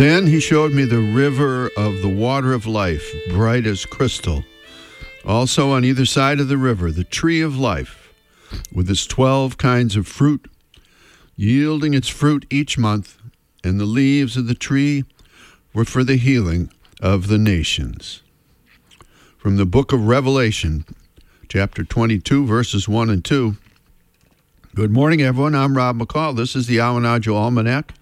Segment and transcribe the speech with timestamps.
[0.00, 4.46] Then he showed me the river of the water of life, bright as crystal.
[5.26, 8.10] Also, on either side of the river, the tree of life,
[8.72, 10.50] with its 12 kinds of fruit,
[11.36, 13.18] yielding its fruit each month,
[13.62, 15.04] and the leaves of the tree
[15.74, 16.72] were for the healing
[17.02, 18.22] of the nations.
[19.36, 20.86] From the book of Revelation,
[21.46, 23.54] chapter 22, verses 1 and 2.
[24.74, 25.54] Good morning, everyone.
[25.54, 26.34] I'm Rob McCall.
[26.34, 27.92] This is the Awanadjo Almanac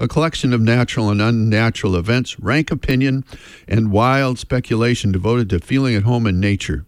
[0.00, 3.24] a collection of natural and unnatural events, rank opinion,
[3.68, 6.84] and wild speculation devoted to feeling at home in nature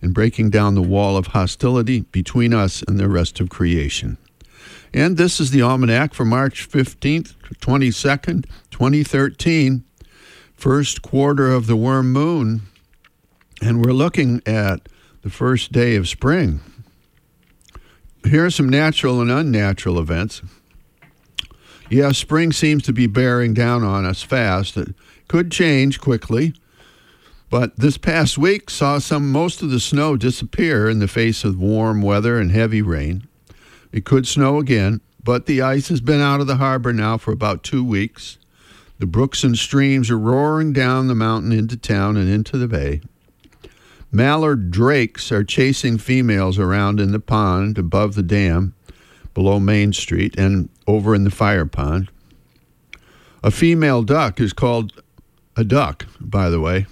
[0.00, 4.18] and breaking down the wall of hostility between us and the rest of creation.
[4.92, 9.84] And this is the almanac for March 15th, 22nd, 2013,
[10.54, 12.62] first quarter of the worm moon.
[13.62, 14.88] And we're looking at
[15.22, 16.60] the first day of spring.
[18.24, 20.42] Here are some natural and unnatural events.
[21.92, 24.78] Yeah, spring seems to be bearing down on us fast.
[24.78, 24.94] It
[25.28, 26.54] could change quickly,
[27.50, 31.60] but this past week saw some most of the snow disappear in the face of
[31.60, 33.28] warm weather and heavy rain.
[33.92, 37.30] It could snow again, but the ice has been out of the harbor now for
[37.30, 38.38] about two weeks.
[38.98, 43.02] The brooks and streams are roaring down the mountain into town and into the bay.
[44.10, 48.72] Mallard drakes are chasing females around in the pond above the dam
[49.34, 52.10] below Main Street and over in the fire pond.
[53.42, 55.02] A female duck is called
[55.56, 56.86] a duck, by the way.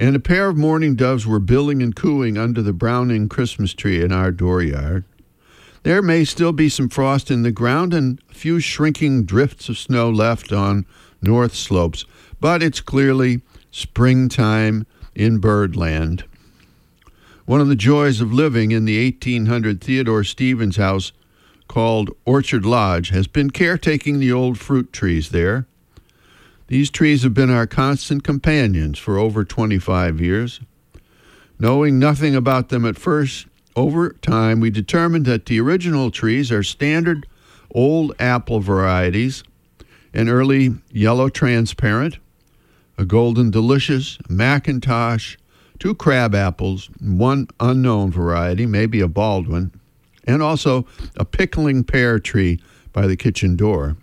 [0.00, 4.02] And a pair of mourning doves were billing and cooing under the Browning Christmas tree
[4.02, 5.04] in our dooryard.
[5.84, 9.78] There may still be some frost in the ground and a few shrinking drifts of
[9.78, 10.86] snow left on
[11.20, 12.06] north slopes,
[12.40, 16.24] but it's clearly springtime in birdland.
[17.46, 21.12] One of the joys of living in the 1800 Theodore Stevens house
[21.68, 25.66] called Orchard Lodge has been caretaking the old fruit trees there.
[26.68, 30.60] These trees have been our constant companions for over 25 years.
[31.58, 33.46] Knowing nothing about them at first,
[33.76, 37.26] over time we determined that the original trees are standard
[37.72, 39.44] old apple varieties
[40.14, 42.18] an early yellow transparent,
[42.96, 45.36] a golden delicious, McIntosh,
[45.78, 49.72] two crab apples, one unknown variety, maybe a Baldwin,
[50.26, 50.86] and also
[51.16, 52.60] a pickling pear tree
[52.92, 53.96] by the kitchen door.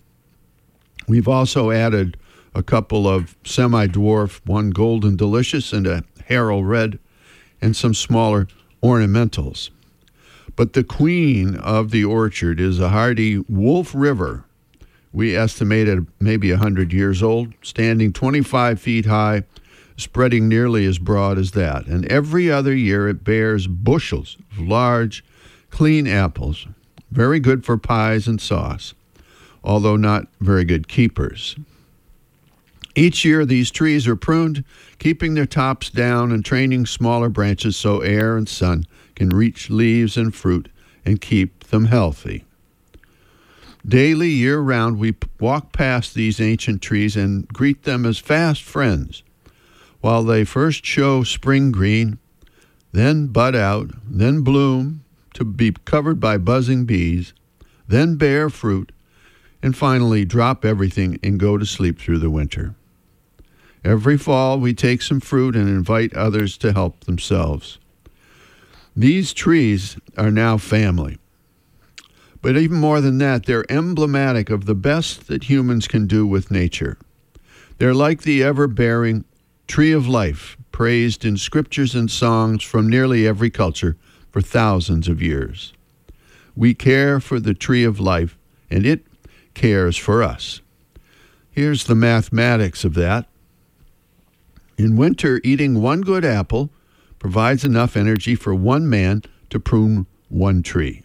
[1.08, 2.16] We've also added
[2.54, 6.98] a couple of semi dwarf, one golden delicious and a Haralred,
[7.60, 8.46] and some smaller
[8.82, 9.70] ornamentals.
[10.54, 14.44] But the queen of the orchard is a hardy Wolf River.
[15.12, 19.44] We estimate it maybe 100 years old, standing 25 feet high
[19.96, 21.86] spreading nearly as broad as that.
[21.86, 25.24] And every other year it bears bushels of large,
[25.70, 26.66] clean apples,
[27.10, 28.94] very good for pies and sauce,
[29.62, 31.56] although not very good keepers.
[32.94, 34.64] Each year, these trees are pruned,
[34.98, 40.16] keeping their tops down and training smaller branches so air and sun can reach leaves
[40.16, 40.68] and fruit
[41.04, 42.44] and keep them healthy.
[43.86, 49.22] Daily, year round, we walk past these ancient trees and greet them as fast friends
[50.02, 52.18] while they first show spring green,
[52.90, 57.32] then bud out, then bloom to be covered by buzzing bees,
[57.88, 58.92] then bear fruit,
[59.62, 62.74] and finally drop everything and go to sleep through the winter.
[63.84, 67.78] Every fall, we take some fruit and invite others to help themselves.
[68.96, 71.18] These trees are now family.
[72.42, 76.50] But even more than that, they're emblematic of the best that humans can do with
[76.50, 76.98] nature.
[77.78, 79.24] They're like the ever bearing
[79.72, 83.96] tree of life, praised in scriptures and songs from nearly every culture
[84.30, 85.72] for thousands of years.
[86.54, 88.36] We care for the tree of life,
[88.70, 89.06] and it
[89.54, 90.60] cares for us.
[91.50, 93.30] Here's the mathematics of that.
[94.76, 96.68] In winter, eating one good apple
[97.18, 101.02] provides enough energy for one man to prune one tree.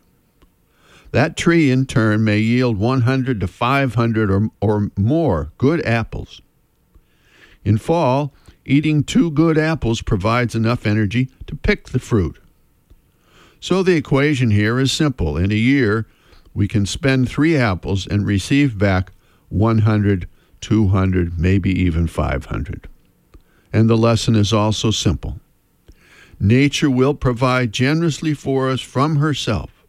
[1.12, 6.42] That tree, in turn, may yield 100 to 500 or, or more good apples.
[7.64, 8.34] In fall,
[8.70, 12.38] Eating two good apples provides enough energy to pick the fruit.
[13.62, 15.38] So the equation here is simple.
[15.38, 16.06] In a year,
[16.54, 19.14] we can spend three apples and receive back
[19.48, 20.28] 100,
[20.60, 22.90] 200, maybe even 500.
[23.72, 25.40] And the lesson is also simple.
[26.38, 29.86] Nature will provide generously for us from herself,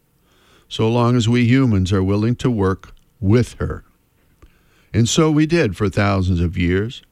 [0.69, 3.83] so long as we humans are willing to work with her.
[4.93, 7.03] And so we did for thousands of years.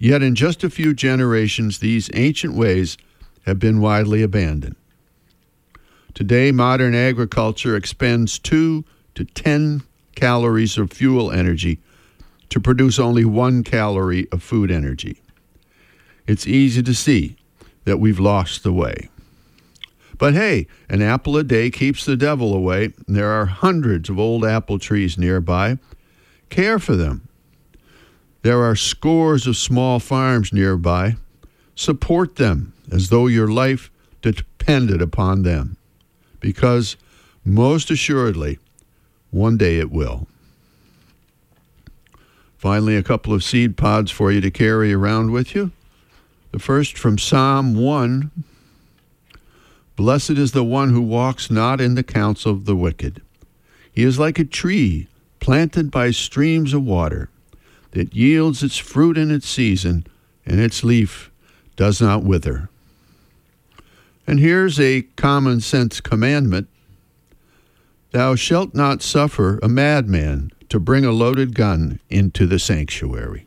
[0.00, 2.96] Yet in just a few generations, these ancient ways
[3.44, 4.76] have been widely abandoned.
[6.14, 8.82] Today, modern agriculture expends 2
[9.14, 9.82] to 10
[10.14, 11.80] calories of fuel energy
[12.48, 15.20] to produce only one calorie of food energy.
[16.26, 17.36] It's easy to see
[17.84, 19.10] that we've lost the way.
[20.16, 22.94] But hey, an apple a day keeps the devil away.
[23.06, 25.78] There are hundreds of old apple trees nearby.
[26.48, 27.28] Care for them.
[28.42, 31.16] There are scores of small farms nearby.
[31.74, 33.90] Support them as though your life
[34.22, 35.76] depended upon them,
[36.40, 36.96] because
[37.44, 38.58] most assuredly,
[39.30, 40.26] one day it will.
[42.58, 45.70] Finally, a couple of seed pods for you to carry around with you.
[46.52, 48.30] The first from Psalm 1
[49.96, 53.22] Blessed is the one who walks not in the counsel of the wicked.
[53.92, 55.08] He is like a tree
[55.40, 57.29] planted by streams of water
[57.92, 60.06] that yields its fruit in its season,
[60.46, 61.30] and its leaf
[61.76, 62.68] does not wither.
[64.26, 66.68] And here's a common sense commandment
[68.12, 73.46] Thou shalt not suffer a madman to bring a loaded gun into the sanctuary.